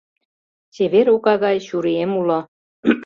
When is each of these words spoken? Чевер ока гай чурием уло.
Чевер 0.73 1.07
ока 1.15 1.33
гай 1.43 1.57
чурием 1.67 2.11
уло. 2.19 2.39